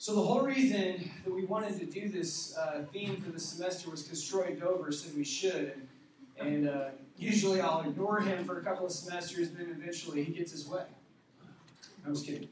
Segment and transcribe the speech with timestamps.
[0.00, 3.90] So the whole reason that we wanted to do this uh, theme for the semester
[3.90, 5.74] was because Troy Dover said we should,
[6.38, 6.84] and, and uh,
[7.18, 10.66] usually I'll ignore him for a couple of semesters, but then eventually he gets his
[10.66, 10.84] way.
[12.06, 12.48] I was kidding.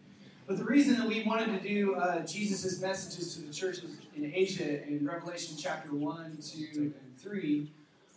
[0.46, 4.30] But the reason that we wanted to do uh, Jesus' messages to the churches in
[4.35, 7.72] Asia in Revelation chapter 1, 2, and 3,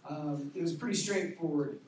[0.09, 1.79] um, it was pretty straightforward.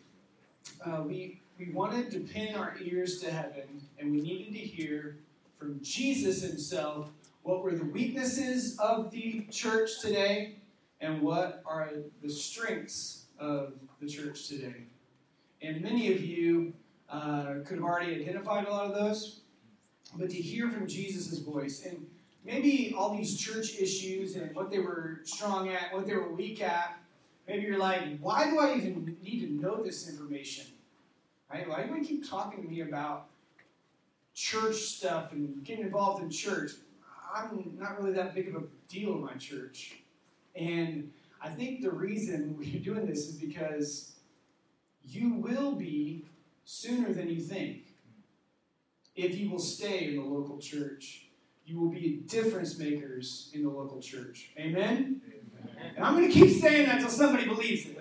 [0.85, 5.17] Uh, we, we wanted to pin our ears to heaven, and we needed to hear
[5.57, 7.09] from Jesus himself
[7.43, 10.55] what were the weaknesses of the church today
[11.01, 14.85] and what are the strengths of the church today.
[15.61, 16.73] And many of you
[17.09, 19.41] uh, could have already identified a lot of those,
[20.15, 22.05] but to hear from Jesus' voice and
[22.45, 26.61] maybe all these church issues and what they were strong at, what they were weak
[26.61, 26.97] at,
[27.47, 30.65] maybe you're like, why do I even need to know this information?
[31.51, 31.67] Right?
[31.67, 33.27] Why do I keep talking to me about
[34.33, 36.71] church stuff and getting involved in church?
[37.33, 39.95] I'm not really that big of a deal in my church.
[40.55, 44.13] And I think the reason we're doing this is because
[45.03, 46.25] you will be
[46.65, 47.95] sooner than you think.
[49.15, 51.27] If you will stay in the local church,
[51.65, 54.51] you will be difference makers in the local church.
[54.57, 55.21] Amen?
[55.27, 55.93] Amen.
[55.95, 57.99] And I'm going to keep saying that until somebody believes it.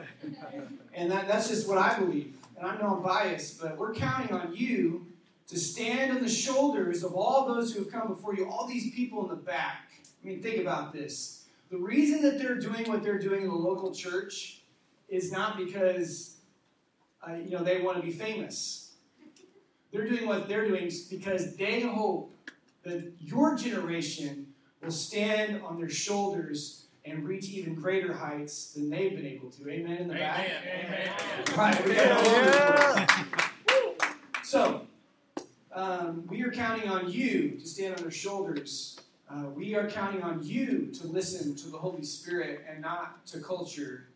[0.94, 2.36] And that, that's just what I believe.
[2.56, 5.11] And I know I'm biased, but we're counting on you
[5.52, 8.90] to stand on the shoulders of all those who have come before you, all these
[8.94, 9.90] people in the back.
[10.22, 11.44] I mean, think about this.
[11.70, 14.62] The reason that they're doing what they're doing in the local church
[15.10, 16.38] is not because
[17.26, 18.94] uh, you know they want to be famous.
[19.92, 22.34] They're doing what they're doing because they hope
[22.84, 24.46] that your generation
[24.82, 29.68] will stand on their shoulders and reach even greater heights than they've been able to.
[29.68, 30.48] Amen in the back.
[30.48, 30.86] Amen.
[30.86, 31.58] Amen.
[31.58, 31.88] Right.
[31.88, 33.06] Yeah.
[34.42, 34.81] So,
[35.74, 39.00] um, we are counting on you to stand on their shoulders.
[39.30, 43.40] Uh, we are counting on you to listen to the Holy Spirit and not to
[43.40, 44.08] culture.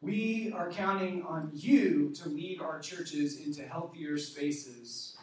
[0.00, 5.16] We are counting on you to lead our churches into healthier spaces.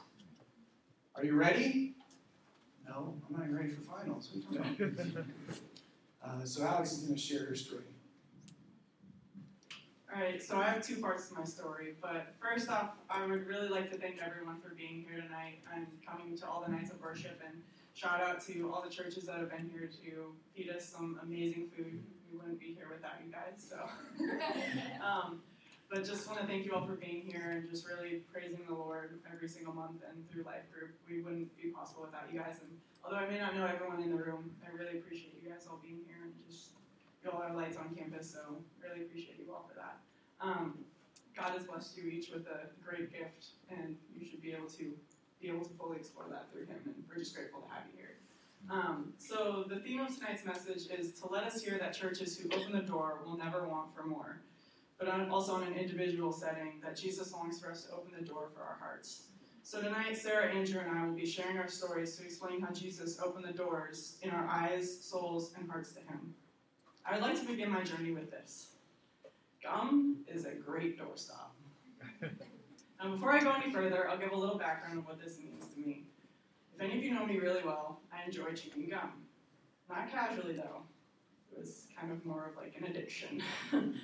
[1.15, 1.95] Are you ready?
[2.87, 4.29] No, I'm not ready for finals.
[6.23, 7.81] uh, so Alex is going to share her story.
[10.17, 11.93] All right, so I have two parts to my story.
[12.01, 15.85] But first off, I would really like to thank everyone for being here tonight and
[16.09, 17.39] coming to all the nights of worship.
[17.45, 17.61] And
[17.93, 21.69] shout out to all the churches that have been here to feed us some amazing
[21.69, 22.01] food.
[22.31, 23.61] We wouldn't be here without you guys.
[23.61, 23.77] So,
[25.05, 25.39] um,
[25.87, 28.73] but just want to thank you all for being here and just really praising the
[28.73, 30.97] Lord every single month and through Life Group.
[31.07, 32.57] We wouldn't be possible without you guys.
[32.65, 32.73] And
[33.05, 35.77] although I may not know everyone in the room, I really appreciate you guys all
[35.79, 36.71] being here and just
[37.23, 39.99] you all have lights on campus, so really appreciate you all for that.
[40.39, 40.79] Um,
[41.35, 44.93] God has blessed you each with a great gift, and you should be able to
[45.41, 47.97] be able to fully explore that through Him, and we're just grateful to have you
[47.97, 48.15] here.
[48.69, 52.49] Um, so the theme of tonight's message is to let us hear that churches who
[52.55, 54.41] open the door will never want for more,
[54.99, 58.49] but also in an individual setting that Jesus longs for us to open the door
[58.53, 59.27] for our hearts.
[59.63, 63.19] So tonight, Sarah, Andrew, and I will be sharing our stories to explain how Jesus
[63.21, 66.33] opened the doors in our eyes, souls, and hearts to Him.
[67.05, 68.76] I would like to begin my journey with this.
[69.67, 71.51] Gum is a great doorstop.
[72.21, 72.29] now,
[73.01, 75.65] um, before I go any further, I'll give a little background on what this means
[75.73, 76.05] to me.
[76.73, 79.11] If any of you know me really well, I enjoy chewing gum.
[79.89, 80.83] Not casually, though.
[81.51, 83.41] It was kind of more of like an addiction.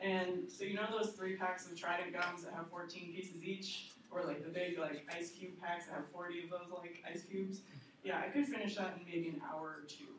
[0.00, 3.90] and so you know those three packs of Trident gums that have 14 pieces each?
[4.10, 7.24] Or like the big like ice cube packs that have 40 of those like ice
[7.30, 7.60] cubes?
[8.04, 10.04] Yeah, I could finish that in maybe an hour or two.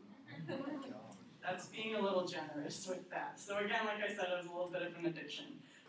[0.51, 1.08] Oh
[1.43, 3.39] That's being a little generous with that.
[3.39, 5.45] So again, like I said, it was a little bit of an addiction.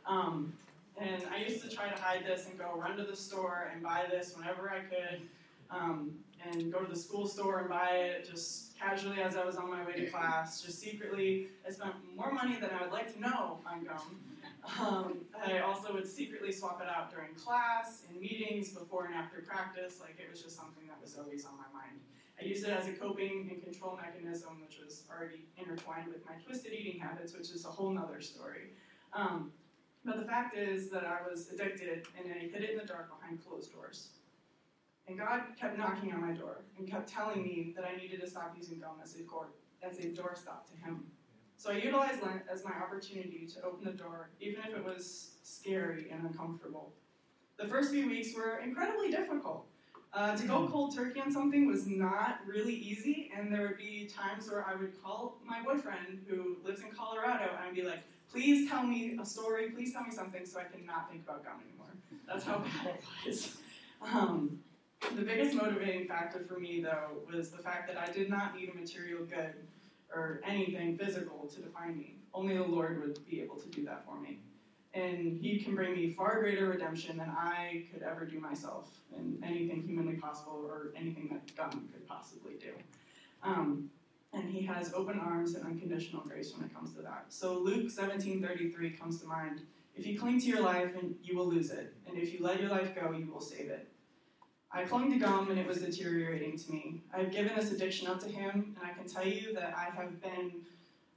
[0.06, 0.52] Um,
[0.96, 3.82] and I used to try to hide this and go run to the store and
[3.82, 5.22] buy this whenever I could,
[5.70, 6.12] um,
[6.50, 9.70] and go to the school store and buy it just casually as I was on
[9.70, 10.62] my way to class.
[10.62, 14.20] Just secretly, I spent more money than I would like to know on gum.
[14.78, 19.40] Um, I also would secretly swap it out during class, in meetings, before and after
[19.40, 20.00] practice.
[20.00, 21.98] Like it was just something that was always on my mind.
[22.40, 26.36] I used it as a coping and control mechanism, which was already intertwined with my
[26.44, 28.72] twisted eating habits, which is a whole nother story.
[29.12, 29.52] Um,
[30.04, 33.10] but the fact is that I was addicted and I hid it in the dark
[33.10, 34.08] behind closed doors.
[35.06, 38.30] And God kept knocking on my door and kept telling me that I needed to
[38.30, 39.48] stop using gum as a, door,
[39.82, 41.04] as a doorstop to Him.
[41.56, 45.32] So I utilized Lent as my opportunity to open the door, even if it was
[45.42, 46.94] scary and uncomfortable.
[47.58, 49.66] The first few weeks were incredibly difficult.
[50.12, 54.10] Uh, to go cold turkey on something was not really easy, and there would be
[54.12, 58.02] times where I would call my boyfriend who lives in Colorado and I'd be like,
[58.30, 61.44] please tell me a story, please tell me something so I can not think about
[61.44, 61.94] gum anymore.
[62.26, 63.56] That's how bad it was.
[64.02, 64.58] Um,
[65.14, 68.70] The biggest motivating factor for me, though, was the fact that I did not need
[68.70, 69.54] a material good
[70.12, 72.16] or anything physical to define me.
[72.34, 74.40] Only the Lord would be able to do that for me.
[74.94, 79.42] And He can bring me far greater redemption than I could ever do myself, and
[79.44, 82.72] anything humanly possible or anything that God could possibly do.
[83.42, 83.90] Um,
[84.32, 87.26] and He has open arms and unconditional grace when it comes to that.
[87.28, 89.62] So Luke 17:33 comes to mind.
[89.96, 92.60] If you cling to your life, and you will lose it, and if you let
[92.60, 93.88] your life go, you will save it.
[94.72, 97.02] I clung to gum and it was deteriorating to me.
[97.12, 100.22] I've given this addiction up to him, and I can tell you that I have
[100.22, 100.52] been,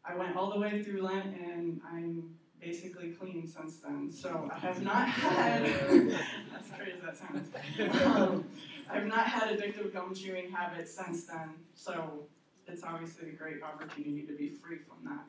[0.03, 4.11] I went all the way through Lent and I'm basically clean since then.
[4.11, 7.49] So I have not had, as crazy as that sounds,
[8.05, 8.45] um,
[8.89, 11.49] I've not had addictive gum chewing habits since then.
[11.75, 12.27] So
[12.67, 15.25] it's obviously a great opportunity to be free from that.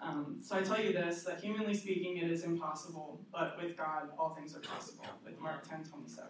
[0.00, 4.10] Um, so I tell you this, that humanly speaking, it is impossible, but with God,
[4.18, 6.28] all things are possible, with Mark 10, 27.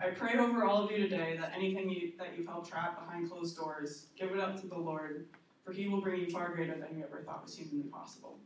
[0.00, 3.30] I pray over all of you today that anything you, that you've held trapped behind
[3.30, 5.26] closed doors, give it up to the Lord,
[5.64, 8.38] for He will bring you far greater than you ever thought was humanly possible.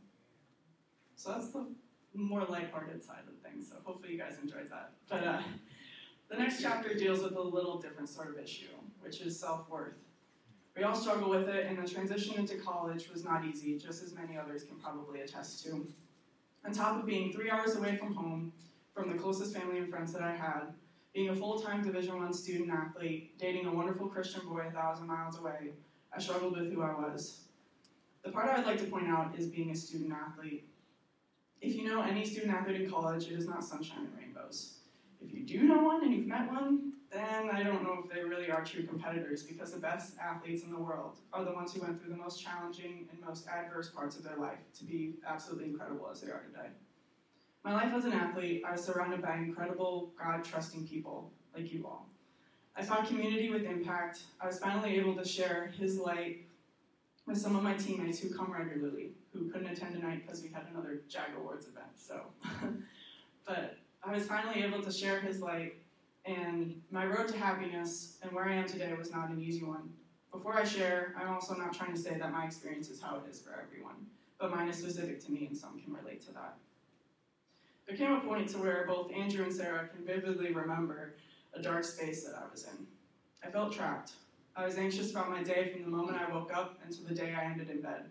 [1.23, 1.65] So that's the
[2.13, 3.69] more lighthearted side of things.
[3.69, 4.91] So hopefully you guys enjoyed that.
[5.07, 5.41] But uh,
[6.29, 9.93] the next chapter deals with a little different sort of issue, which is self worth.
[10.75, 14.13] We all struggle with it, and the transition into college was not easy, just as
[14.13, 15.87] many others can probably attest to.
[16.65, 18.51] On top of being three hours away from home,
[18.93, 20.73] from the closest family and friends that I had,
[21.13, 25.39] being a full-time Division One student athlete, dating a wonderful Christian boy a thousand miles
[25.39, 25.71] away,
[26.13, 27.45] I struggled with who I was.
[28.25, 30.67] The part I would like to point out is being a student athlete.
[31.63, 34.79] If you know any student athlete in college, it is not sunshine and rainbows.
[35.21, 38.21] If you do know one and you've met one, then I don't know if they
[38.21, 41.79] really are true competitors because the best athletes in the world are the ones who
[41.79, 45.67] went through the most challenging and most adverse parts of their life to be absolutely
[45.67, 46.67] incredible as they are today.
[47.63, 51.85] My life as an athlete, I was surrounded by incredible, God trusting people like you
[51.85, 52.09] all.
[52.75, 54.23] I found community with impact.
[54.41, 56.45] I was finally able to share His light
[57.25, 60.63] with some of my teammates who come regularly, who couldn't attend tonight because we had
[60.71, 61.87] another JAG Awards event.
[61.95, 62.21] So,
[63.47, 65.75] but I was finally able to share His light,
[66.25, 69.89] and my road to happiness and where I am today was not an easy one.
[70.31, 73.29] Before I share, I'm also not trying to say that my experience is how it
[73.29, 74.05] is for everyone,
[74.39, 76.55] but mine is specific to me, and some can relate to that.
[77.87, 81.15] There came a point to where both Andrew and Sarah can vividly remember
[81.53, 82.87] a dark space that I was in.
[83.43, 84.13] I felt trapped.
[84.55, 87.35] I was anxious about my day from the moment I woke up until the day
[87.37, 88.05] I ended in bed.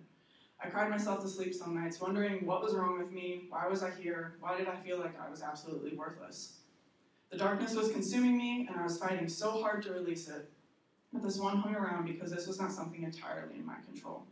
[0.64, 3.82] I cried myself to sleep some nights, wondering what was wrong with me, why was
[3.82, 6.58] I here, why did I feel like I was absolutely worthless.
[7.30, 10.48] The darkness was consuming me, and I was fighting so hard to release it.
[11.12, 14.24] But this one hung around because this was not something entirely in my control.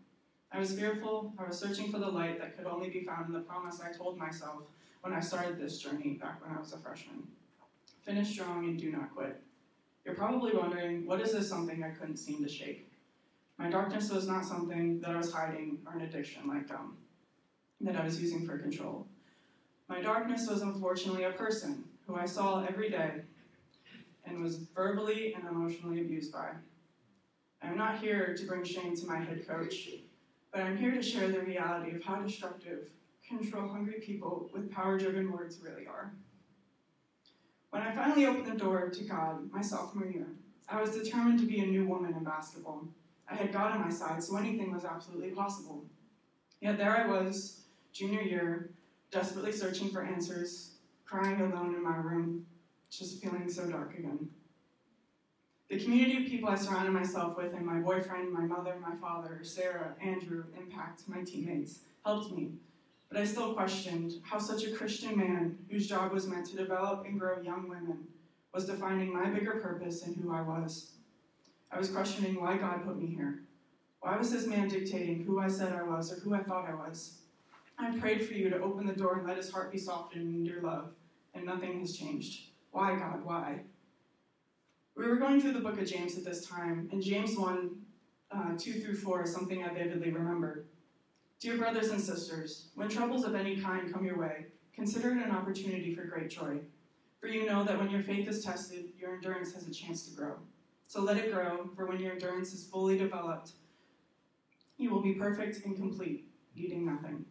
[0.52, 3.32] I was fearful, I was searching for the light that could only be found in
[3.32, 4.62] the promise I told myself
[5.00, 7.26] when I started this journey back when I was a freshman.
[8.02, 9.40] Finish strong and do not quit.
[10.04, 12.89] You're probably wondering, what is this something I couldn't seem to shake?
[13.60, 16.96] My darkness was not something that I was hiding or an addiction like gum
[17.82, 19.06] that I was using for control.
[19.86, 23.20] My darkness was unfortunately a person who I saw every day
[24.24, 26.52] and was verbally and emotionally abused by.
[27.62, 29.90] I'm not here to bring shame to my head coach,
[30.50, 32.88] but I'm here to share the reality of how destructive
[33.28, 36.14] control hungry people with power driven words really are.
[37.68, 40.28] When I finally opened the door to God my sophomore year,
[40.66, 42.88] I was determined to be a new woman in basketball.
[43.30, 45.84] I had God on my side, so anything was absolutely possible.
[46.60, 48.70] Yet there I was, junior year,
[49.10, 50.72] desperately searching for answers,
[51.06, 52.46] crying alone in my room,
[52.90, 54.28] just feeling so dark again.
[55.68, 59.40] The community of people I surrounded myself with, and my boyfriend, my mother, my father,
[59.44, 62.50] Sarah, Andrew, Impact, my teammates, helped me
[63.10, 67.04] but I still questioned how such a Christian man, whose job was meant to develop
[67.04, 68.06] and grow young women,
[68.54, 70.92] was defining my bigger purpose and who I was.
[71.72, 73.42] I was questioning why God put me here.
[74.00, 76.74] Why was this man dictating who I said I was or who I thought I
[76.74, 77.18] was?
[77.78, 80.44] I prayed for you to open the door and let his heart be softened in
[80.44, 80.90] your love,
[81.34, 82.50] and nothing has changed.
[82.72, 83.60] Why, God, why?
[84.96, 87.70] We were going through the book of James at this time, and James 1
[88.32, 90.66] uh, 2 through 4 is something I vividly remember.
[91.38, 95.30] Dear brothers and sisters, when troubles of any kind come your way, consider it an
[95.30, 96.58] opportunity for great joy.
[97.20, 100.14] For you know that when your faith is tested, your endurance has a chance to
[100.14, 100.34] grow.
[100.90, 103.52] So let it grow, for when your endurance is fully developed,
[104.76, 107.24] you will be perfect and complete, needing nothing.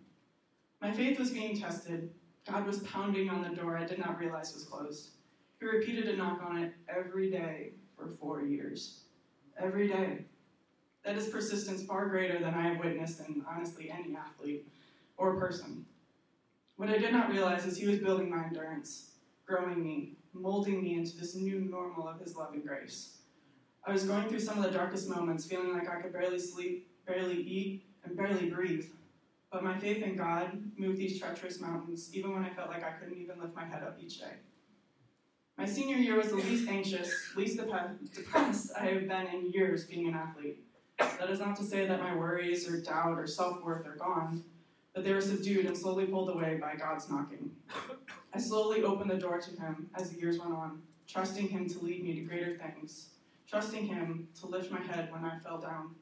[0.82, 2.10] My faith was being tested.
[2.50, 5.10] God was pounding on the door I did not realize was closed.
[5.60, 9.02] He repeated a knock on it every day for four years.
[9.60, 10.20] Every day.
[11.04, 14.70] That is persistence far greater than I have witnessed in honestly any athlete
[15.18, 15.86] or person.
[16.78, 20.94] What I did not realize is he was building my endurance, growing me, molding me
[20.94, 23.18] into this new normal of His love and grace.
[23.86, 26.90] I was going through some of the darkest moments, feeling like I could barely sleep,
[27.08, 28.86] barely eat, and barely breathe.
[29.52, 32.92] But my faith in God moved these treacherous mountains, even when I felt like I
[32.92, 34.34] couldn't even lift my head up each day.
[35.58, 40.08] My senior year was the least anxious, least depressed I have been in years being
[40.08, 40.64] an athlete.
[40.98, 44.44] That is not to say that my worries or doubt or self worth are gone,
[44.94, 47.52] but they were subdued and slowly pulled away by God's knocking.
[48.34, 51.80] I slowly opened the door to Him as the years went on, trusting Him to
[51.80, 53.10] lead me to greater things,
[53.50, 55.96] trusting Him to lift my head when I fell down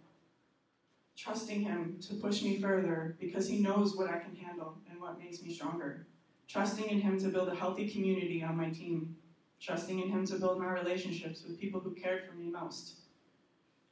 [1.17, 5.19] trusting Him to push me further because He knows what I can handle and what
[5.19, 6.05] makes me stronger.
[6.47, 9.15] Trusting in Him to build a healthy community on my team.
[9.59, 12.99] Trusting in Him to build my relationships with people who cared for me most.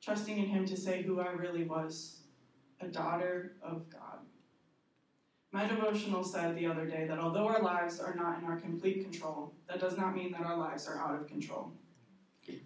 [0.02, 2.22] Trusting in Him to say who I really was
[2.80, 4.20] a daughter of God.
[5.52, 9.04] My devotional said the other day that although our lives are not in our complete
[9.04, 11.74] control, that does not mean that our lives are out of control.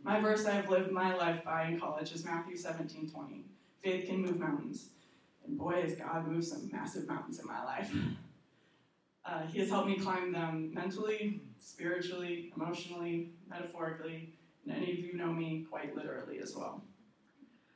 [0.04, 3.46] My verse I have lived my life by in college is Matthew 17 20
[3.82, 4.90] faith can move mountains.
[5.46, 7.94] And boy, has God moved some massive mountains in my life.
[9.26, 14.34] Uh, he has helped me climb them mentally, spiritually, emotionally, metaphorically,
[14.66, 16.82] and any of you know me quite literally as well.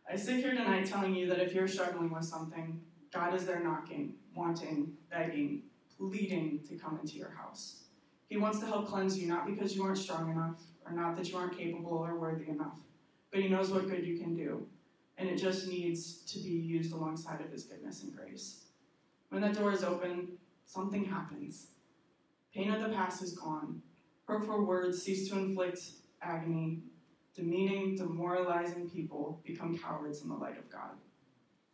[0.10, 2.82] I sit here tonight telling you that if you're struggling with something,
[3.14, 5.64] God is there knocking, wanting, begging,
[5.96, 7.84] pleading to come into your house.
[8.30, 11.30] He wants to help cleanse you, not because you aren't strong enough, or not that
[11.30, 12.78] you aren't capable or worthy enough,
[13.32, 14.68] but He knows what good you can do
[15.18, 18.66] and it just needs to be used alongside of His goodness and grace.
[19.30, 20.30] When that door is open,
[20.66, 21.68] something happens.
[22.54, 23.82] Pain of the past is gone.
[24.28, 25.80] Hurtful words cease to inflict
[26.22, 26.80] agony.
[27.36, 30.92] Demeaning, demoralizing people become cowards in the light of God.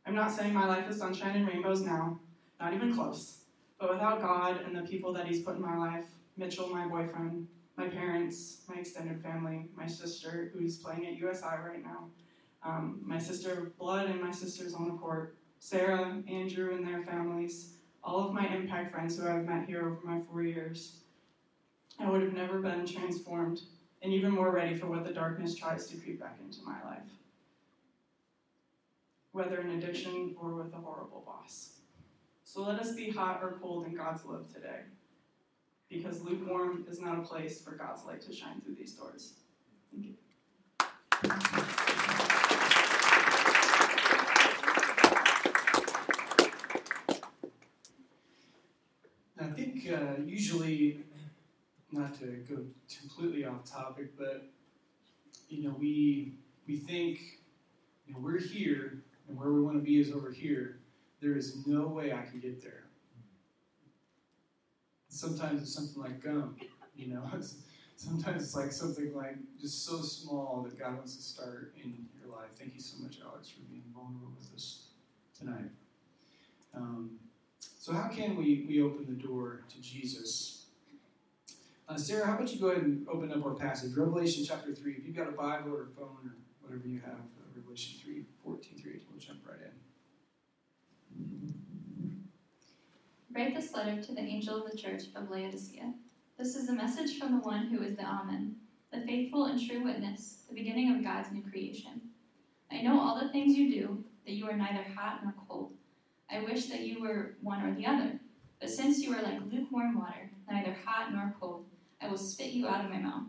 [0.06, 2.18] I'm not saying my life is sunshine and rainbows now,
[2.60, 3.40] not even close.
[3.78, 6.06] But without God and the people that He's put in my life,
[6.38, 7.48] Mitchell, my boyfriend,
[7.80, 12.10] my parents, my extended family, my sister, who's playing at USI right now,
[12.62, 17.76] um, my sister blood and my sisters on the court, Sarah, Andrew, and their families,
[18.04, 20.98] all of my impact friends who I've met here over my four years.
[22.02, 23.62] I would have never been transformed
[24.02, 27.10] and even more ready for what the darkness tries to creep back into my life,
[29.32, 31.76] whether in addiction or with a horrible boss.
[32.44, 34.82] So let us be hot or cold in God's love today,
[35.90, 39.34] because lukewarm is not a place for God's light to shine through these doors.
[39.92, 40.14] Thank you.
[49.42, 51.00] I think uh, usually,
[51.92, 52.58] not to go
[53.02, 54.48] completely off topic, but
[55.48, 56.34] you know, we
[56.68, 57.20] we think
[58.06, 60.80] you know, we're here and where we want to be is over here.
[61.22, 62.79] There is no way I can get there.
[65.10, 66.56] Sometimes it's something like gum,
[66.96, 67.24] you know.
[67.96, 72.34] sometimes it's like something like just so small that God wants to start in your
[72.34, 72.52] life.
[72.58, 74.86] Thank you so much, Alex, for being vulnerable with us
[75.38, 75.72] tonight.
[76.74, 77.18] Um,
[77.80, 80.68] so, how can we, we open the door to Jesus?
[81.88, 84.94] Uh, Sarah, how about you go ahead and open up our passage, Revelation chapter 3.
[84.94, 88.24] If you've got a Bible or a phone or whatever you have, uh, Revelation 3,
[88.44, 89.72] 14 through 18, we'll jump right in.
[93.34, 95.94] Write this letter to the angel of the church of Laodicea.
[96.38, 98.58] This is a message from the one who is the Amen,
[98.92, 102.02] the faithful and true witness, the beginning of God's new creation.
[102.70, 105.72] I know all the things you do, that you are neither hot nor cold.
[106.30, 108.20] I wish that you were one or the other.
[108.60, 111.64] But since you are like lukewarm water, neither hot nor cold,
[112.02, 113.28] I will spit you out of my mouth.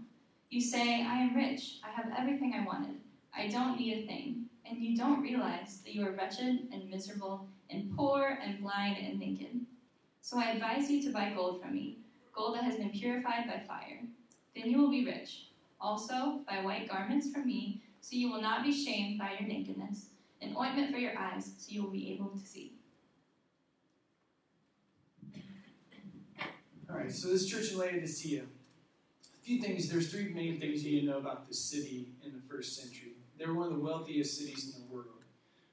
[0.50, 2.96] You say, I am rich, I have everything I wanted,
[3.32, 7.46] I don't need a thing, and you don't realize that you are wretched and miserable,
[7.70, 9.59] and poor and blind and naked.
[10.20, 11.98] So I advise you to buy gold from me,
[12.34, 14.02] gold that has been purified by fire.
[14.54, 15.46] Then you will be rich.
[15.80, 20.10] Also, buy white garments from me, so you will not be shamed by your nakedness,
[20.42, 22.72] and ointment for your eyes, so you will be able to see.
[26.88, 30.96] All right, so this church in Laodicea, a few things, there's three main things you
[30.96, 33.12] need to know about this city in the first century.
[33.38, 35.19] They were one of the wealthiest cities in the world.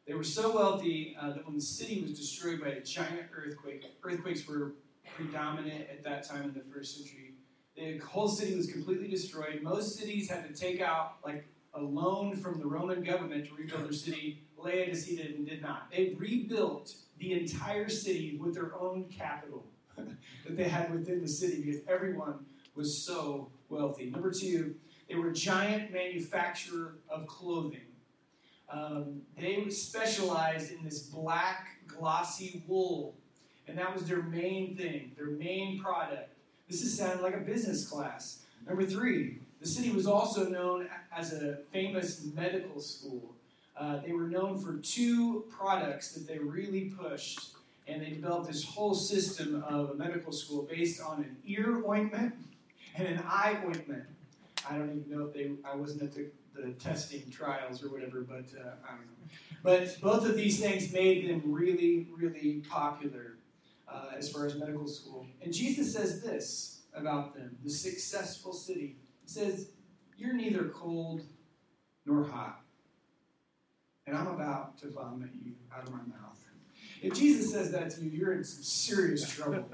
[0.07, 3.83] They were so wealthy uh, that when the city was destroyed by a giant earthquake,
[4.01, 4.75] earthquakes were
[5.15, 7.33] predominant at that time in the first century.
[7.75, 9.61] The whole city was completely destroyed.
[9.61, 13.83] Most cities had to take out like a loan from the Roman government to rebuild
[13.83, 14.43] their city.
[14.57, 15.91] Laodicea did, and did not.
[15.91, 19.65] They rebuilt the entire city with their own capital.
[19.97, 22.45] that they had within the city because everyone
[22.75, 24.09] was so wealthy.
[24.09, 24.75] Number two,
[25.09, 27.81] they were a giant manufacturer of clothing.
[28.69, 33.15] Um, they specialized in this black, glossy wool,
[33.67, 36.29] and that was their main thing, their main product.
[36.69, 38.43] This is sounding like a business class.
[38.67, 43.33] Number three, the city was also known as a famous medical school.
[43.77, 47.51] Uh, they were known for two products that they really pushed,
[47.87, 52.33] and they developed this whole system of a medical school based on an ear ointment
[52.95, 54.03] and an eye ointment.
[54.69, 56.25] I don't even know if they, I wasn't at the,
[56.57, 59.27] the testing trials or whatever, but uh, I don't know.
[59.63, 63.37] But both of these things made them really, really popular
[63.87, 65.25] uh, as far as medical school.
[65.41, 68.97] And Jesus says this about them the successful city.
[69.23, 69.69] He says,
[70.17, 71.23] You're neither cold
[72.05, 72.61] nor hot.
[74.05, 76.37] And I'm about to vomit you out of my mouth.
[77.01, 79.65] If Jesus says that to you, you're in some serious trouble.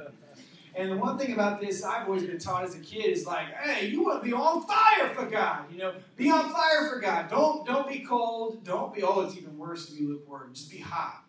[0.75, 3.53] And the one thing about this I've always been taught as a kid is like,
[3.56, 5.65] hey, you want to be on fire for God.
[5.72, 7.30] You know, be on fire for God.
[7.30, 8.63] Don't don't be cold.
[8.63, 10.53] Don't be, oh, it's even worse to be lukewarm.
[10.53, 11.24] Just be hot.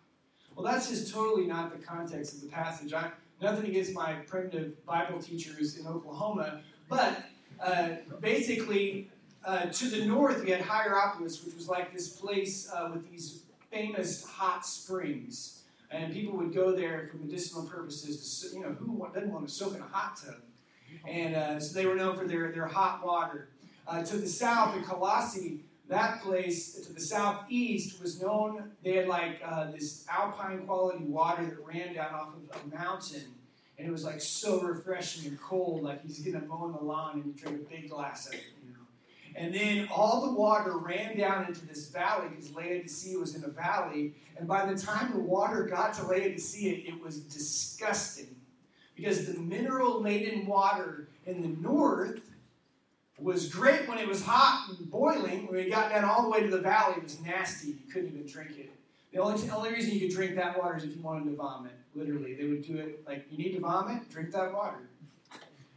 [0.55, 2.93] Well, that's just totally not the context of the passage.
[2.93, 3.11] I,
[3.41, 7.25] nothing against my primitive Bible teachers in Oklahoma, but
[7.59, 7.89] uh,
[8.21, 9.09] basically,
[9.45, 13.43] uh, to the north, we had Hierapolis, which was like this place uh, with these
[13.69, 15.63] famous hot springs
[15.95, 18.41] and people would go there for medicinal purposes.
[18.41, 20.35] To, you know, who doesn't want to soak in a hot tub?
[21.07, 23.49] And uh, so they were known for their, their hot water.
[23.87, 28.71] Uh, to the south, in Colossae, that place to the southeast was known.
[28.83, 33.25] They had like uh, this alpine quality water that ran down off of a mountain,
[33.77, 35.83] and it was like so refreshing and cold.
[35.83, 38.41] Like he's gonna mow the lawn and you drink a big glass of it.
[39.35, 43.49] And then all the water ran down into this valley because Laodicea was in a
[43.49, 44.13] valley.
[44.37, 48.33] And by the time the water got to Laodicea, it was disgusting.
[48.95, 52.21] Because the mineral laden water in the north
[53.19, 55.47] was great when it was hot and boiling.
[55.47, 57.69] When it got down all the way to the valley, it was nasty.
[57.69, 58.71] You couldn't even drink it.
[59.11, 61.35] The only, the only reason you could drink that water is if you wanted to
[61.35, 61.73] vomit.
[61.93, 64.09] Literally, they would do it like, you need to vomit?
[64.09, 64.79] Drink that water.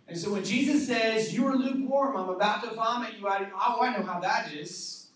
[0.08, 3.82] And so when Jesus says, You are lukewarm, I'm about to vomit you out, oh,
[3.82, 5.08] I know how that is.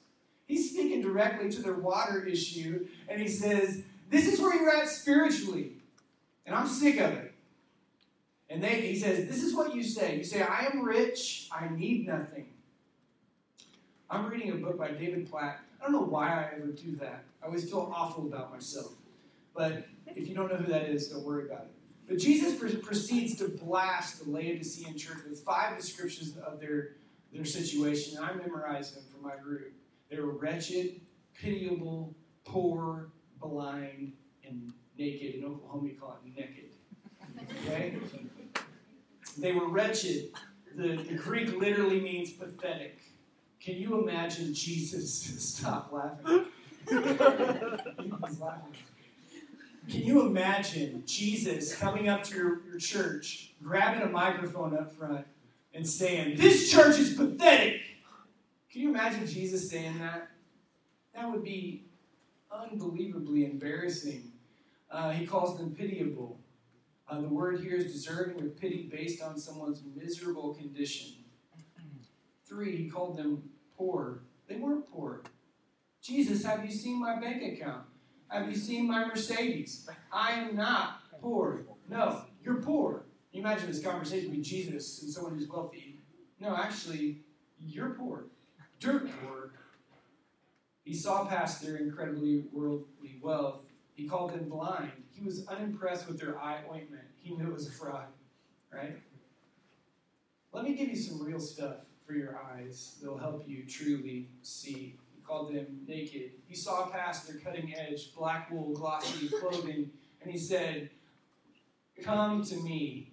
[0.46, 4.88] He's speaking directly to their water issue, and he says, This is where you're at
[4.88, 5.72] spiritually,
[6.44, 7.33] and I'm sick of it.
[8.50, 10.18] And they, he says, This is what you say.
[10.18, 12.48] You say, I am rich, I need nothing.
[14.11, 15.61] I'm reading a book by David Platt.
[15.81, 17.24] I don't know why I ever do that.
[17.42, 18.92] I always feel awful about myself.
[19.55, 21.82] But if you don't know who that is, don't worry about it.
[22.12, 26.96] But Jesus proceeds to blast the Laodicean church with five descriptions of their,
[27.33, 28.18] their situation.
[28.18, 29.72] And I memorized them for my group.
[30.11, 31.01] They were wretched,
[31.35, 33.09] pitiable, poor,
[33.40, 34.12] blind,
[34.46, 35.37] and naked.
[35.37, 36.72] In Oklahoma, we call it naked.
[37.66, 37.96] Okay?
[39.38, 40.33] They were wretched.
[40.77, 42.98] The, the Greek literally means pathetic.
[43.59, 45.14] Can you imagine Jesus?
[45.38, 46.44] Stop laughing.
[46.90, 48.75] He's laughing.
[49.90, 55.27] Can you imagine Jesus coming up to your, your church, grabbing a microphone up front,
[55.75, 57.81] and saying, This church is pathetic?
[58.71, 60.29] Can you imagine Jesus saying that?
[61.14, 61.85] That would be
[62.51, 64.33] unbelievably embarrassing.
[64.90, 66.38] Uh, he calls them pitiable.
[67.09, 71.12] Uh, the word here is deserving of pity based on someone's miserable condition.
[72.47, 73.42] Three, he called them
[73.77, 74.23] poor.
[74.47, 75.23] They weren't poor.
[76.03, 77.85] Jesus, have you seen my bank account?
[78.33, 79.87] Have you seen my Mercedes?
[80.11, 81.64] I am not poor.
[81.90, 83.05] No, you're poor.
[83.31, 85.99] You imagine this conversation between Jesus and someone who's wealthy.
[86.40, 87.18] No, actually,
[87.61, 88.25] you're poor.
[88.81, 89.53] Dirt poor.
[90.83, 93.61] He saw past their incredibly worldly wealth.
[93.95, 94.92] He called them blind.
[95.11, 97.05] He was unimpressed with their eye ointment.
[97.18, 98.07] He knew it was a fraud,
[98.73, 98.97] right?
[100.53, 104.97] Let me give you some real stuff for your eyes that'll help you truly see
[105.26, 106.32] called them naked.
[106.48, 109.90] He saw past their cutting edge, black wool, glossy clothing,
[110.22, 110.90] and he said,
[112.02, 113.12] Come to me.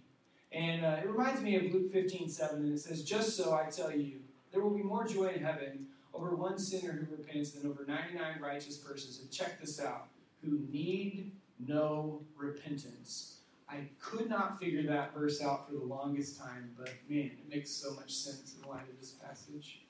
[0.52, 3.70] And uh, it reminds me of Luke 15 7, and it says, Just so I
[3.70, 4.20] tell you,
[4.52, 8.42] there will be more joy in heaven over one sinner who repents than over 99
[8.42, 9.20] righteous persons.
[9.20, 10.08] And check this out
[10.44, 11.32] who need
[11.66, 13.40] no repentance.
[13.70, 17.70] I could not figure that verse out for the longest time, but man, it makes
[17.70, 19.82] so much sense in the light of this passage.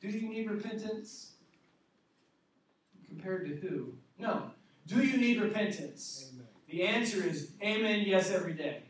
[0.00, 1.31] Do you need repentance?
[3.22, 3.92] Compared to who?
[4.18, 4.50] No.
[4.88, 6.32] Do you need repentance?
[6.32, 6.46] Amen.
[6.68, 8.82] The answer is amen, yes, every day.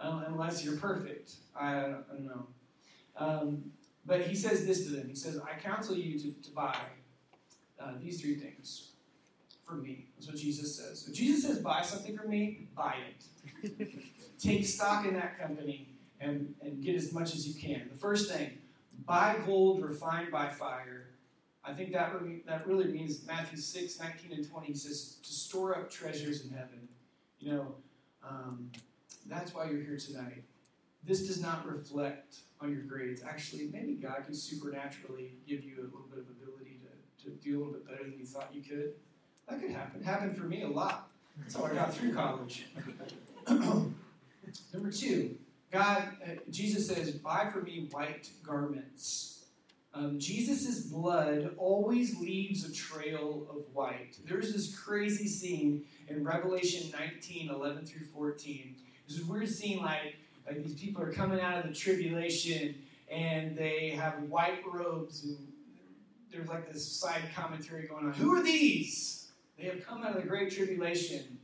[0.00, 1.34] Um, unless you're perfect.
[1.54, 2.46] I, I don't know.
[3.16, 3.70] Um,
[4.04, 5.08] but he says this to them.
[5.08, 6.76] He says, I counsel you to, to buy
[7.80, 8.90] uh, these three things
[9.64, 10.06] for me.
[10.16, 11.00] That's what Jesus says.
[11.06, 12.96] So Jesus says, buy something for me, buy
[13.62, 13.88] it.
[14.40, 17.88] Take stock in that company and, and get as much as you can.
[17.92, 18.58] The first thing,
[19.06, 21.08] buy gold refined by fire
[21.68, 25.76] I think that, really, that really means Matthew 6, 19 and 20 says to store
[25.76, 26.88] up treasures in heaven.
[27.40, 27.74] You know,
[28.26, 28.70] um,
[29.26, 30.42] that's why you're here tonight.
[31.04, 33.22] this does not reflect on your grades.
[33.22, 36.80] Actually, maybe God can supernaturally give you a little bit of ability
[37.18, 38.94] to, to do a little bit better than you thought you could.
[39.48, 40.02] That could happen.
[40.02, 41.10] Happened for me a lot.
[41.38, 42.66] That's how I got through college.
[43.48, 45.36] Number two,
[45.70, 49.37] God, uh, Jesus says, buy for me white garments.
[49.94, 54.16] Um, Jesus' blood always leaves a trail of white.
[54.24, 58.76] There's this crazy scene in Revelation 19 11 through 14.
[59.06, 62.74] There's this weird scene like, like these people are coming out of the tribulation
[63.10, 65.38] and they have white robes and
[66.30, 68.12] there's like this side commentary going on.
[68.12, 69.30] Who are these?
[69.56, 71.38] They have come out of the great tribulation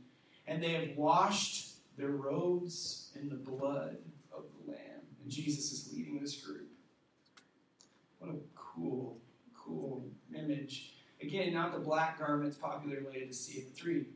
[0.47, 3.97] and they have washed their robes in the blood
[4.31, 5.01] of the Lamb.
[5.23, 6.69] And Jesus is leading this group.
[8.19, 9.17] What a cool,
[9.55, 10.93] cool image.
[11.21, 13.65] Again, not the black garments popular in Laodicea.
[13.73, 14.07] Three,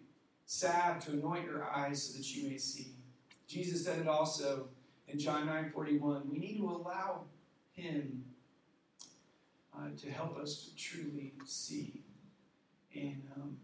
[0.46, 2.96] salve to anoint your eyes so that you may see.
[3.48, 4.68] Jesus said it also
[5.08, 6.30] in John 9 41.
[6.30, 7.26] We need to allow
[7.72, 8.24] Him
[9.76, 12.04] uh, to help us to truly see.
[12.94, 13.58] And um,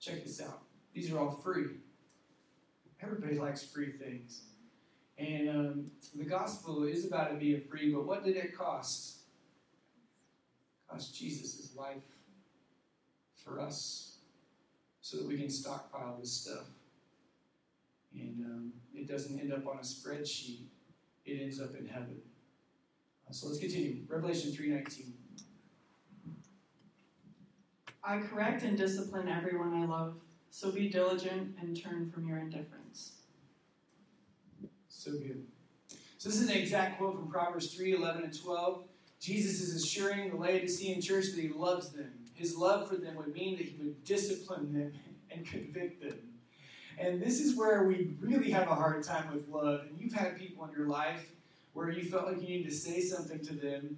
[0.00, 0.62] check this out.
[0.94, 1.76] These are all free.
[3.00, 4.42] Everybody likes free things.
[5.18, 9.21] And um, the gospel is about to be free, but what did it cost?
[10.92, 12.02] Cost Jesus' life
[13.34, 14.18] for us
[15.00, 16.66] so that we can stockpile this stuff.
[18.14, 20.64] And um, it doesn't end up on a spreadsheet,
[21.24, 22.20] it ends up in heaven.
[23.28, 24.02] Uh, so let's continue.
[24.06, 25.12] Revelation 3.19.
[28.04, 30.16] I correct and discipline everyone I love,
[30.50, 33.12] so be diligent and turn from your indifference.
[34.88, 35.46] So good.
[36.18, 38.84] So this is an exact quote from Proverbs 3, 11 and 12.
[39.22, 42.10] Jesus is assuring the Laodicean church that he loves them.
[42.34, 44.92] His love for them would mean that he would discipline them
[45.30, 46.18] and convict them.
[46.98, 49.82] And this is where we really have a hard time with love.
[49.82, 51.30] And you've had people in your life
[51.72, 53.96] where you felt like you needed to say something to them,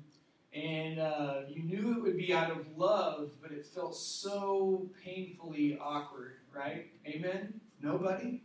[0.53, 5.77] and uh, you knew it would be out of love, but it felt so painfully
[5.83, 6.87] awkward, right?
[7.07, 7.61] Amen?
[7.83, 8.43] Nobody?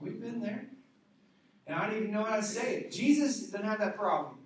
[0.00, 0.68] We've been there.
[1.66, 2.92] And I don't even know how to say it.
[2.92, 4.38] Jesus doesn't have that problem.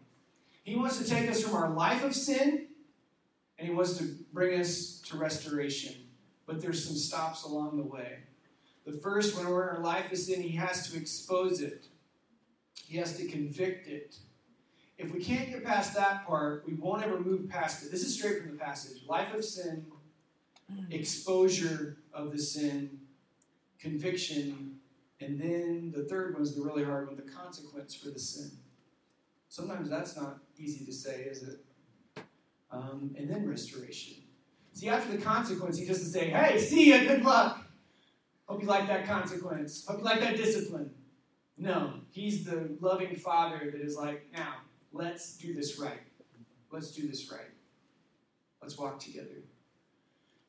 [0.63, 2.67] He wants to take us from our life of sin,
[3.59, 5.95] and he wants to bring us to restoration.
[6.47, 8.19] But there's some stops along the way.
[8.87, 11.87] The first, when we're in our life of sin, he has to expose it.
[12.87, 14.17] He has to convict it.
[14.99, 17.91] If we can't get past that part, we won't ever move past it.
[17.91, 19.03] This is straight from the passage.
[19.07, 19.87] Life of sin,
[20.91, 22.99] exposure of the sin,
[23.79, 24.77] conviction,
[25.21, 28.51] and then the third one is the really hard one the consequence for the sin.
[29.51, 31.59] Sometimes that's not easy to say, is it?
[32.71, 34.15] Um, and then restoration.
[34.73, 37.67] See, after the consequence, he doesn't say, hey, see ya, good luck.
[38.47, 39.85] Hope you like that consequence.
[39.87, 40.93] Hope you like that discipline.
[41.59, 44.59] No, he's the loving father that is like, now,
[44.93, 46.01] let's do this right.
[46.71, 47.51] Let's do this right.
[48.63, 49.43] Let's walk together.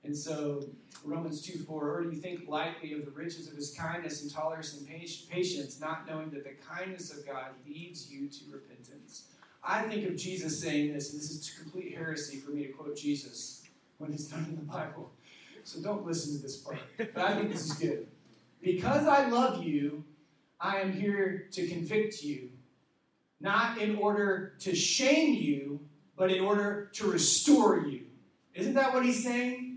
[0.03, 0.63] And so,
[1.03, 4.31] Romans 2 4, or do you think lightly of the riches of his kindness and
[4.31, 9.25] tolerance and patience, not knowing that the kindness of God leads you to repentance?
[9.63, 12.97] I think of Jesus saying this, and this is complete heresy for me to quote
[12.97, 13.63] Jesus
[13.99, 15.11] when it's not in the Bible.
[15.63, 16.79] So don't listen to this part.
[16.97, 18.07] But I think this is good.
[18.61, 20.03] Because I love you,
[20.59, 22.49] I am here to convict you,
[23.39, 25.79] not in order to shame you,
[26.15, 28.05] but in order to restore you.
[28.53, 29.70] Isn't that what he's saying?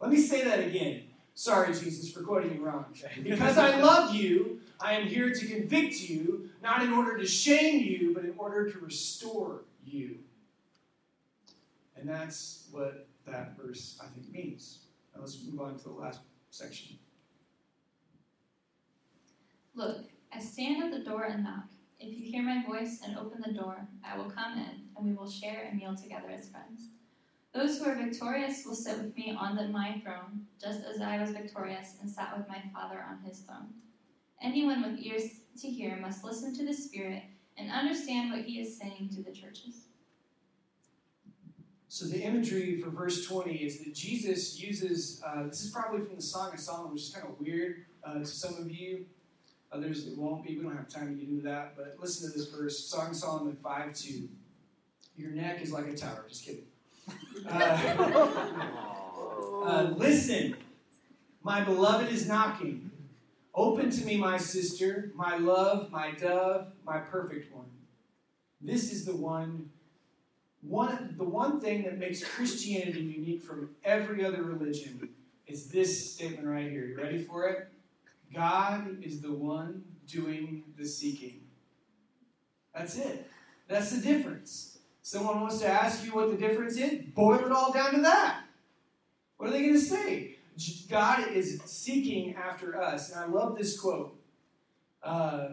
[0.00, 1.02] Let me say that again.
[1.34, 2.86] Sorry, Jesus, for quoting you wrong.
[3.22, 7.80] Because I love you, I am here to convict you, not in order to shame
[7.80, 10.18] you, but in order to restore you.
[11.96, 14.80] And that's what that verse, I think, means.
[15.14, 16.98] Now let's move on to the last section.
[19.74, 21.66] Look, I stand at the door and knock.
[22.00, 25.12] If you hear my voice and open the door, I will come in, and we
[25.12, 26.88] will share a meal together as friends.
[27.54, 31.18] Those who are victorious will sit with me on the, my throne, just as I
[31.18, 33.68] was victorious and sat with my Father on his throne.
[34.42, 35.22] Anyone with ears
[35.60, 37.22] to hear must listen to the Spirit
[37.56, 39.86] and understand what he is saying to the churches.
[41.88, 46.16] So the imagery for verse 20 is that Jesus uses, uh, this is probably from
[46.16, 49.06] the Song of Solomon, which is kind of weird uh, to some of you.
[49.72, 50.56] Others it won't be.
[50.56, 51.76] We don't have time to get into that.
[51.76, 54.28] But listen to this verse, Song of Solomon 5 2.
[55.16, 56.26] Your neck is like a tower.
[56.28, 56.64] Just kidding.
[57.48, 58.68] Uh,
[59.64, 60.56] uh, listen,
[61.42, 62.90] my beloved is knocking.
[63.54, 67.66] Open to me, my sister, my love, my dove, my perfect one.
[68.60, 69.70] This is the one,
[70.62, 75.08] one, the one thing that makes Christianity unique from every other religion
[75.46, 76.86] is this statement right here.
[76.86, 77.68] You ready for it?
[78.34, 81.40] God is the one doing the seeking.
[82.74, 83.28] That's it.
[83.66, 84.77] That's the difference.
[85.08, 88.42] Someone wants to ask you what the difference is, boil it all down to that.
[89.38, 90.36] What are they going to say?
[90.90, 93.10] God is seeking after us.
[93.10, 94.20] And I love this quote.
[95.02, 95.48] Uh,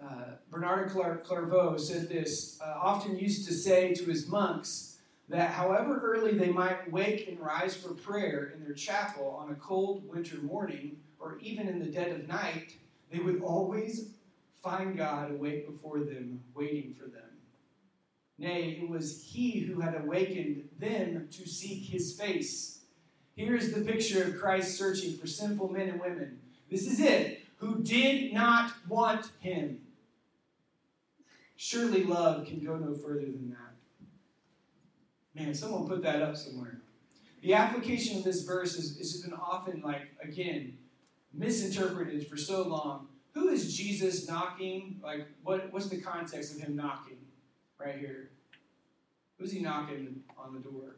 [0.00, 0.92] uh, Bernard
[1.24, 6.50] Clairvaux said this, uh, often used to say to his monks that however early they
[6.50, 11.38] might wake and rise for prayer in their chapel on a cold winter morning, or
[11.40, 12.76] even in the dead of night,
[13.10, 14.10] they would always
[14.62, 17.31] find God awake before them, waiting for them.
[18.42, 22.80] Nay, it was He who had awakened them to seek His face.
[23.36, 26.40] Here's the picture of Christ searching for sinful men and women.
[26.68, 29.82] This is it, who did not want Him.
[31.54, 33.76] Surely love can go no further than that.
[35.40, 36.80] Man, someone put that up somewhere.
[37.42, 40.78] The application of this verse is, is been often, like, again,
[41.32, 43.06] misinterpreted for so long.
[43.34, 44.98] Who is Jesus knocking?
[45.00, 47.21] Like, what, what's the context of him knocking
[47.84, 48.30] right here?
[49.38, 50.96] Who's he knocking on the door?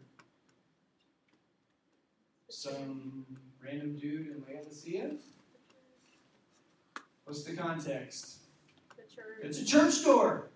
[2.49, 3.25] Some
[3.63, 5.13] random dude in Laodicea?
[7.25, 8.41] What's the context?
[8.97, 9.39] The church.
[9.43, 10.51] It's a church door.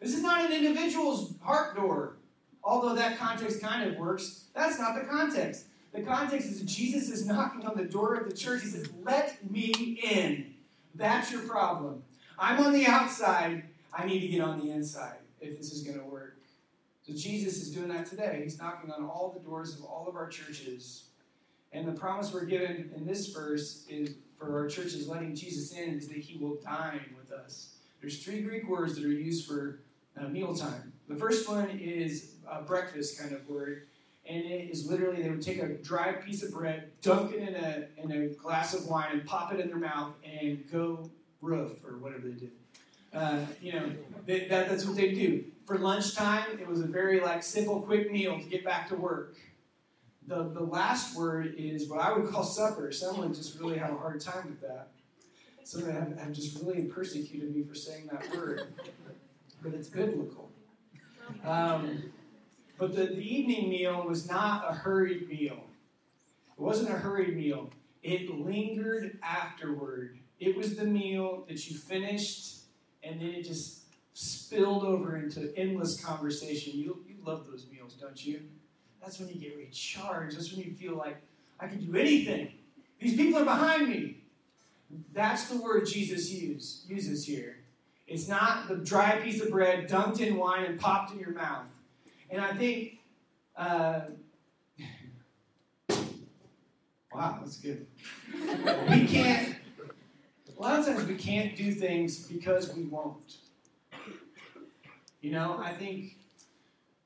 [0.00, 2.16] This is not an individual's heart door.
[2.62, 5.66] Although that context kind of works, that's not the context.
[5.94, 8.62] The context is Jesus is knocking on the door of the church.
[8.62, 10.54] He says, Let me in.
[10.94, 12.02] That's your problem.
[12.38, 13.64] I'm on the outside.
[13.92, 16.38] I need to get on the inside if this is going to work.
[17.06, 18.40] So Jesus is doing that today.
[18.42, 21.04] He's knocking on all the doors of all of our churches.
[21.72, 25.94] And the promise we're given in this verse is for our churches letting Jesus in
[25.94, 27.74] is that he will dine with us.
[28.00, 29.80] There's three Greek words that are used for
[30.18, 30.92] uh, mealtime.
[31.08, 33.88] The first one is a breakfast kind of word,
[34.26, 37.54] and it is literally they would take a dry piece of bread, dunk it in
[37.54, 41.84] a, in a glass of wine, and pop it in their mouth and go roof
[41.84, 42.52] or whatever they did.
[43.12, 43.90] Uh, you know,
[44.26, 45.44] they, that, that's what they do.
[45.66, 49.36] For lunchtime, it was a very like simple, quick meal to get back to work.
[50.26, 52.92] The, the last word is what I would call supper.
[52.92, 54.88] Someone just really have a hard time with that.
[55.64, 58.68] Some have, have just really persecuted me for saying that word
[59.62, 60.50] but it's biblical.
[61.44, 62.12] Um,
[62.78, 65.64] but the, the evening meal was not a hurried meal.
[66.56, 67.70] It wasn't a hurried meal.
[68.02, 70.18] It lingered afterward.
[70.38, 72.57] It was the meal that you finished,
[73.08, 76.74] and then it just spilled over into endless conversation.
[76.74, 78.42] You, you love those meals, don't you?
[79.00, 80.36] That's when you get recharged.
[80.36, 81.16] That's when you feel like,
[81.60, 82.52] I can do anything.
[83.00, 84.18] These people are behind me.
[85.12, 87.56] That's the word Jesus use, uses here.
[88.06, 91.66] It's not the dry piece of bread dunked in wine and popped in your mouth.
[92.30, 92.98] And I think,
[93.56, 94.00] uh,
[97.12, 97.86] wow, that's good.
[98.90, 99.56] we can't,
[100.58, 103.36] a lot of times we can't do things because we won't.
[105.20, 106.16] You know, I think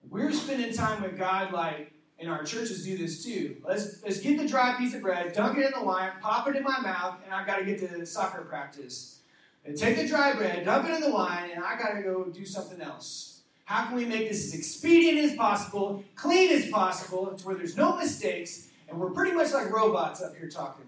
[0.08, 3.56] we're spending time with God like, and our churches do this too.
[3.64, 6.56] Let's, let's get the dry piece of bread, dunk it in the wine, pop it
[6.56, 9.20] in my mouth, and I got to get to soccer practice
[9.64, 12.24] and take the dry bread, dump it in the wine, and I got to go
[12.24, 13.40] do something else.
[13.64, 17.76] How can we make this as expedient as possible, clean as possible, to where there's
[17.76, 20.86] no mistakes, and we're pretty much like robots up here talking?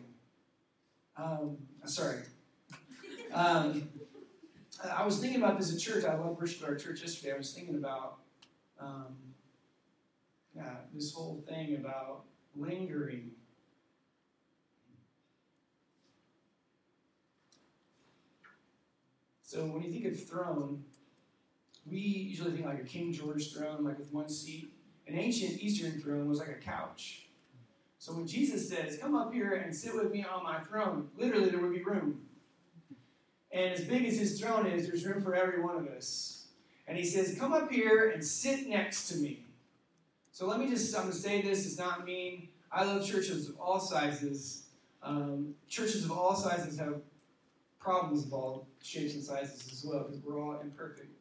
[1.16, 2.18] Um, sorry.
[3.34, 3.88] Um,
[4.92, 6.04] I was thinking about this at church.
[6.04, 7.34] I love worship at our church yesterday.
[7.34, 8.18] I was thinking about
[8.80, 9.16] um,
[10.54, 12.24] yeah, this whole thing about
[12.56, 13.32] lingering
[19.54, 20.82] So when you think of throne,
[21.86, 24.72] we usually think like a King George throne, like with one seat.
[25.06, 27.28] An ancient Eastern throne was like a couch.
[27.98, 31.50] So when Jesus says, Come up here and sit with me on my throne, literally
[31.50, 32.22] there would be room.
[33.54, 36.46] And as big as his throne is, there's room for every one of us.
[36.88, 39.44] And he says, Come up here and sit next to me.
[40.32, 42.48] So let me just, I'm going to say this, it's not mean.
[42.72, 44.66] I love churches of all sizes.
[45.04, 46.96] Um, churches of all sizes have
[47.78, 51.14] problems of all shapes and sizes as well, because we're all imperfect.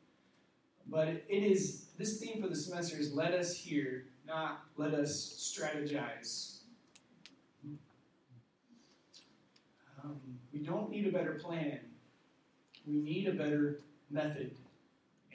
[0.88, 5.36] But it is, this theme for the semester is let us hear, not let us
[5.38, 6.58] strategize.
[10.04, 10.20] Um,
[10.52, 11.80] we don't need a better plan.
[12.86, 14.56] We need a better method.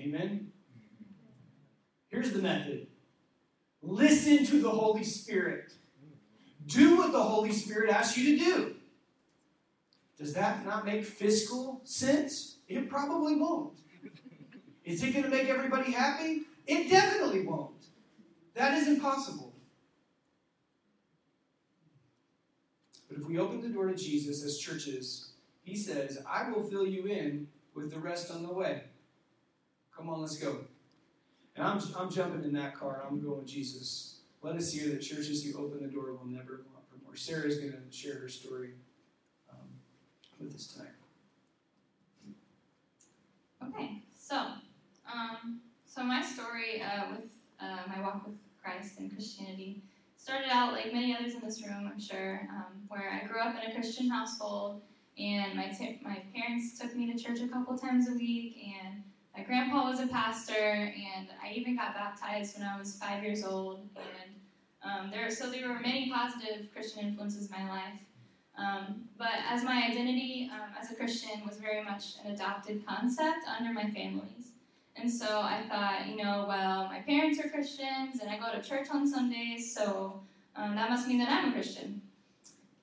[0.01, 0.53] Amen?
[2.09, 2.87] Here's the method
[3.83, 5.73] listen to the Holy Spirit.
[6.67, 8.75] Do what the Holy Spirit asks you to do.
[10.19, 12.57] Does that not make fiscal sense?
[12.69, 13.79] It probably won't.
[14.85, 16.43] Is it going to make everybody happy?
[16.67, 17.87] It definitely won't.
[18.55, 19.55] That is impossible.
[23.09, 25.28] But if we open the door to Jesus as churches,
[25.69, 28.85] he says, I will fill you in with the rest on the way.
[29.95, 30.59] Come on, let's go.
[31.57, 33.05] And I'm, I'm jumping in that car.
[33.07, 34.21] I'm going Jesus.
[34.43, 37.17] Let us hear that churches who open the door will never want for more.
[37.17, 38.71] Sarah's going to share her story
[39.51, 39.69] um,
[40.41, 40.93] with us tonight.
[43.67, 44.37] Okay, so,
[45.13, 49.83] um, so my story uh, with uh, my walk with Christ and Christianity
[50.17, 53.57] started out like many others in this room, I'm sure, um, where I grew up
[53.63, 54.83] in a Christian household,
[55.19, 59.03] and my t- my parents took me to church a couple times a week, and
[59.37, 63.45] my grandpa was a pastor, and I even got baptized when I was five years
[63.45, 64.35] old, and
[64.83, 68.01] um, there so there were many positive Christian influences in my life.
[68.57, 73.47] Um, but as my identity um, as a Christian was very much an adopted concept
[73.47, 74.53] under my family's.
[74.97, 78.69] And so I thought, you know, well, my parents are Christians and I go to
[78.69, 80.21] church on Sundays, so
[80.57, 82.03] um, that must mean that I'm a Christian.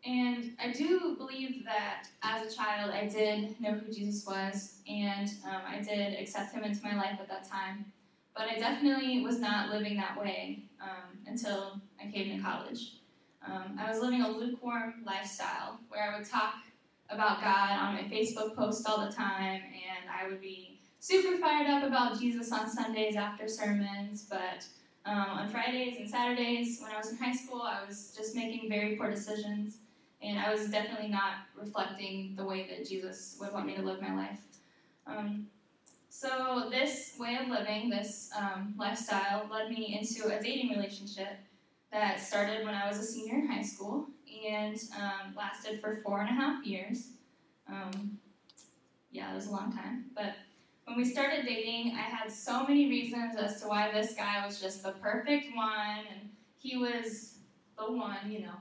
[0.05, 5.29] And I do believe that as a child, I did know who Jesus was and
[5.45, 7.85] um, I did accept him into my life at that time.
[8.35, 12.97] But I definitely was not living that way um, until I came to college.
[13.47, 16.55] Um, I was living a lukewarm lifestyle where I would talk
[17.09, 21.67] about God on my Facebook post all the time, and I would be super fired
[21.67, 24.25] up about Jesus on Sundays after sermons.
[24.29, 24.65] But
[25.05, 28.69] um, on Fridays and Saturdays, when I was in high school, I was just making
[28.69, 29.77] very poor decisions,
[30.25, 34.01] and I was definitely not reflecting the way that Jesus would want me to live
[34.01, 34.39] my life.
[35.05, 35.47] Um,
[36.09, 41.37] so, this way of living, this um, lifestyle, led me into a dating relationship
[41.91, 44.07] that started when I was a senior in high school
[44.47, 47.09] and um, lasted for four and a half years.
[47.67, 48.17] Um,
[49.11, 50.05] yeah, it was a long time.
[50.15, 50.35] But
[50.85, 54.59] when we started dating, I had so many reasons as to why this guy was
[54.59, 57.35] just the perfect one, and he was
[57.77, 58.55] the one, you know.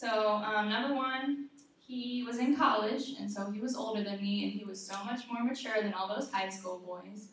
[0.00, 1.50] So, um, number one,
[1.86, 4.94] he was in college, and so he was older than me, and he was so
[5.04, 7.26] much more mature than all those high school boys.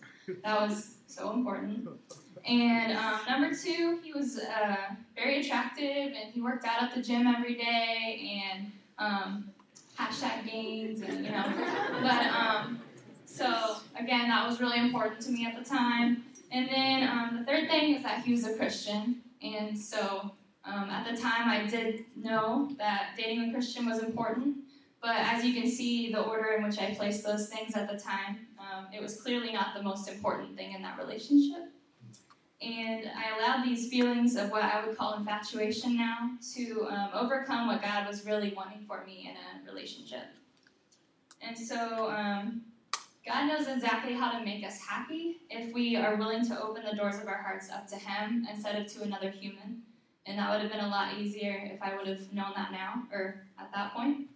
[0.44, 1.88] That was so important.
[2.46, 4.76] And um, number two, he was uh,
[5.16, 9.50] very attractive and he worked out at the gym every day and um,
[9.98, 11.46] hashtag gains and you know.
[12.02, 12.82] But um,
[13.26, 16.26] so again, that was really important to me at the time.
[16.52, 20.32] And then um, the third thing is that he was a Christian, and so
[20.68, 24.58] um, at the time I did know that dating a Christian was important.
[25.02, 27.98] But as you can see, the order in which I placed those things at the
[27.98, 31.72] time, um, it was clearly not the most important thing in that relationship.
[32.62, 37.68] And I allowed these feelings of what I would call infatuation now to um, overcome
[37.68, 40.26] what God was really wanting for me in a relationship.
[41.42, 42.62] And so um,
[43.26, 46.96] God knows exactly how to make us happy if we are willing to open the
[46.96, 49.84] doors of our hearts up to Him instead of to another human.
[50.28, 53.04] And that would have been a lot easier if I would have known that now
[53.12, 54.28] or at that point.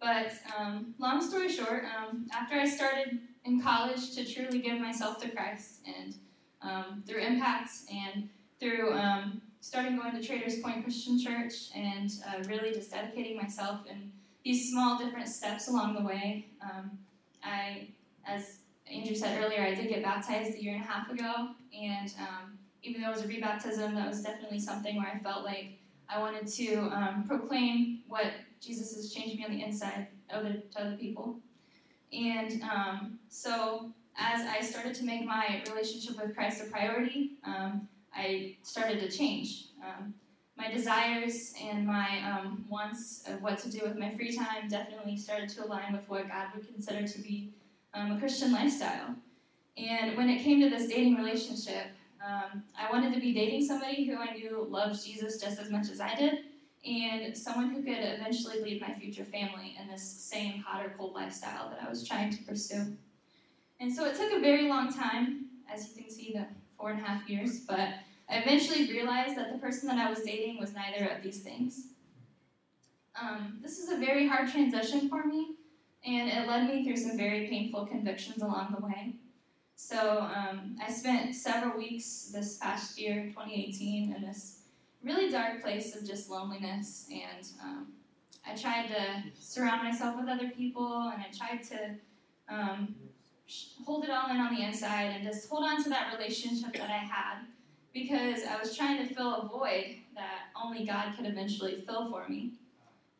[0.00, 5.18] But um, long story short, um, after I started in college to truly give myself
[5.22, 6.14] to Christ and
[6.60, 8.28] um, through Impact and
[8.60, 13.80] through um, starting going to Traders Point Christian Church and uh, really just dedicating myself
[13.90, 14.12] in
[14.44, 16.48] these small different steps along the way.
[16.62, 16.98] Um,
[17.42, 17.88] I,
[18.26, 18.58] as
[18.90, 22.53] Andrew said earlier, I did get baptized a year and a half ago, and um,
[22.84, 26.20] even though it was a rebaptism, that was definitely something where I felt like I
[26.20, 28.26] wanted to um, proclaim what
[28.60, 31.36] Jesus has changed me on the inside other, to other people.
[32.12, 37.88] And um, so as I started to make my relationship with Christ a priority, um,
[38.14, 39.66] I started to change.
[39.82, 40.14] Um,
[40.56, 45.16] my desires and my um, wants of what to do with my free time definitely
[45.16, 47.50] started to align with what God would consider to be
[47.92, 49.16] um, a Christian lifestyle.
[49.76, 51.86] And when it came to this dating relationship,
[52.24, 55.90] um, I wanted to be dating somebody who I knew loved Jesus just as much
[55.90, 56.38] as I did,
[56.86, 61.14] and someone who could eventually lead my future family in this same hot or cold
[61.14, 62.96] lifestyle that I was trying to pursue.
[63.80, 66.46] And so it took a very long time, as you can see, the
[66.78, 67.88] four and a half years, but
[68.28, 71.88] I eventually realized that the person that I was dating was neither of these things.
[73.20, 75.56] Um, this is a very hard transition for me,
[76.06, 79.14] and it led me through some very painful convictions along the way.
[79.76, 84.60] So um, I spent several weeks this past year, 2018, in this
[85.02, 87.86] really dark place of just loneliness, and um,
[88.46, 92.94] I tried to surround myself with other people, and I tried to um,
[93.84, 96.90] hold it all in on the inside and just hold on to that relationship that
[96.90, 97.38] I had
[97.92, 102.28] because I was trying to fill a void that only God could eventually fill for
[102.28, 102.52] me.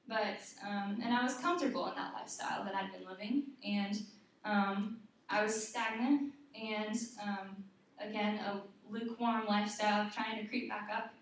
[0.09, 4.03] But um, and I was comfortable in that lifestyle that I'd been living, and
[4.45, 4.99] um,
[5.31, 7.57] I was stagnant and um,
[8.01, 11.13] again a lukewarm lifestyle, trying to creep back up.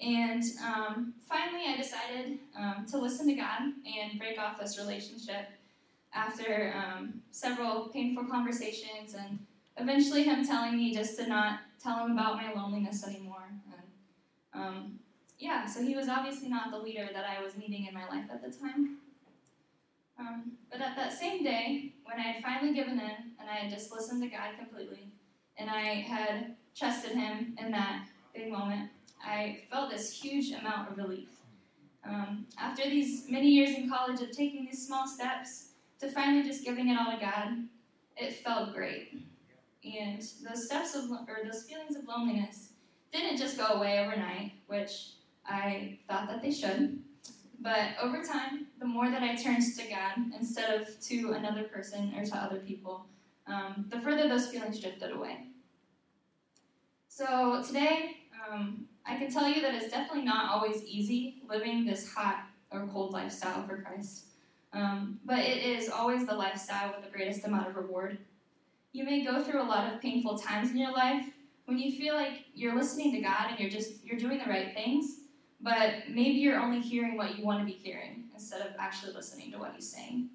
[0.00, 5.48] And um, finally, I decided um, to listen to God and break off this relationship
[6.14, 9.38] after um, several painful conversations and
[9.76, 13.48] eventually, him telling me just to not tell him about my loneliness anymore.
[13.72, 14.98] And um,
[15.38, 18.24] yeah, so he was obviously not the leader that I was needing in my life
[18.30, 18.98] at the time.
[20.18, 23.70] Um, but at that same day, when I had finally given in and I had
[23.70, 25.12] just listened to God completely,
[25.56, 28.90] and I had trusted Him in that big moment,
[29.24, 31.28] I felt this huge amount of relief.
[32.04, 36.64] Um, after these many years in college of taking these small steps to finally just
[36.64, 37.64] giving it all to God,
[38.16, 39.22] it felt great.
[39.84, 42.70] And those steps of or those feelings of loneliness
[43.12, 45.10] didn't just go away overnight, which
[45.46, 47.02] I thought that they should.
[47.60, 52.14] But over time, the more that I turned to God instead of to another person
[52.16, 53.06] or to other people,
[53.46, 55.46] um, the further those feelings drifted away.
[57.08, 58.16] So today,
[58.48, 62.86] um, I can tell you that it's definitely not always easy living this hot or
[62.92, 64.26] cold lifestyle for Christ.
[64.72, 68.18] Um, but it is always the lifestyle with the greatest amount of reward.
[68.92, 71.24] You may go through a lot of painful times in your life
[71.64, 74.72] when you feel like you're listening to God and you're just you're doing the right
[74.74, 75.17] things,
[75.60, 79.50] but maybe you're only hearing what you want to be hearing instead of actually listening
[79.52, 80.28] to what he's saying.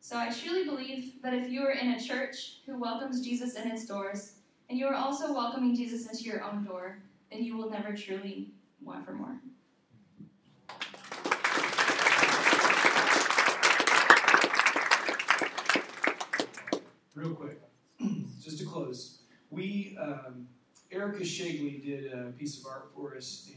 [0.00, 3.70] So I truly believe that if you are in a church who welcomes Jesus in
[3.70, 4.34] its doors,
[4.68, 6.98] and you are also welcoming Jesus into your own door,
[7.30, 8.50] then you will never truly
[8.82, 9.38] want for more.
[17.14, 17.60] Real quick,
[18.42, 19.20] just to close,
[19.50, 20.48] we um,
[20.90, 23.50] Erica Shagley did a piece of art for us,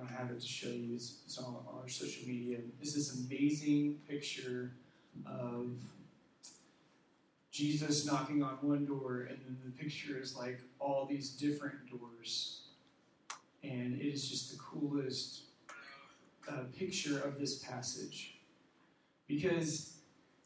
[0.00, 0.94] and I have it to show you.
[0.94, 2.58] It's, it's on our social media.
[2.80, 4.72] It's this amazing picture
[5.26, 5.76] of
[7.50, 12.62] Jesus knocking on one door, and then the picture is like all these different doors,
[13.62, 15.42] and it is just the coolest
[16.48, 18.38] uh, picture of this passage
[19.26, 19.98] because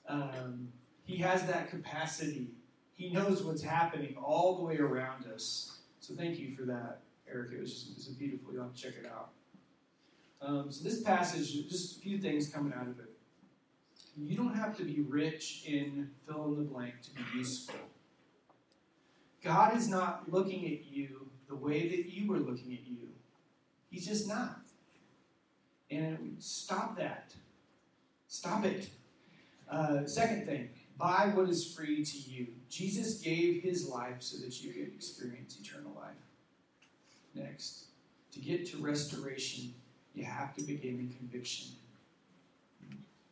[0.08, 0.68] um,
[1.04, 2.50] he has that capacity
[2.94, 5.78] he knows what's happening all the way around us.
[6.00, 7.00] So thank you for that,
[7.30, 7.52] Eric.
[7.52, 8.52] It was just it was beautiful.
[8.52, 9.30] You'll have to check it out.
[10.44, 13.10] Um, so this passage, just a few things coming out of it.
[14.16, 17.76] You don't have to be rich in fill in the blank to be useful.
[19.42, 23.08] God is not looking at you the way that you were looking at you.
[23.90, 24.60] He's just not.
[25.90, 27.34] And stop that.
[28.28, 28.88] Stop it.
[29.70, 32.46] Uh, second thing, Buy what is free to you.
[32.70, 36.14] Jesus gave his life so that you could experience eternal life.
[37.34, 37.86] Next,
[38.32, 39.74] to get to restoration,
[40.14, 41.68] you have to begin in conviction.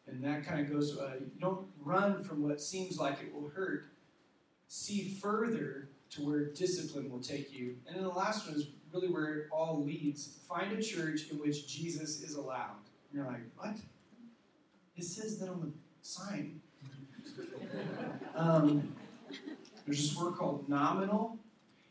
[0.06, 3.86] And that kind of goes, uh, don't run from what seems like it will hurt.
[4.68, 7.76] See further to where discipline will take you.
[7.86, 10.38] And then the last one is really where it all leads.
[10.48, 12.76] Find a church in which Jesus is allowed.
[13.10, 13.76] And you're like, what?
[14.96, 15.72] It says that on the
[16.02, 16.60] sign.
[18.34, 18.94] Um,
[19.84, 21.38] there's this word called nominal,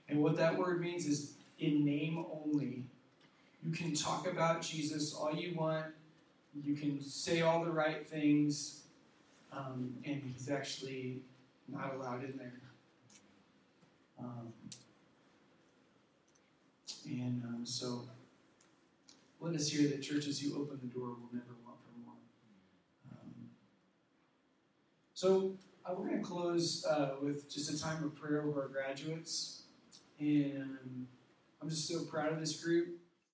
[0.10, 2.84] and what that word means is in name only.
[3.64, 5.86] You can talk about Jesus all you want,
[6.64, 8.82] you can say all the right things,
[9.52, 11.22] um, and he's actually
[11.68, 12.62] not allowed in there.
[14.20, 14.54] Um,
[17.06, 18.04] and um, so
[19.40, 22.16] let us hear that churches who open the door will never want for more.
[23.12, 23.50] Um,
[25.14, 25.54] so
[25.86, 29.64] uh, we're going to close uh, with just a time of prayer with our graduates.
[30.20, 31.08] And
[31.62, 33.01] I'm just so proud of this group.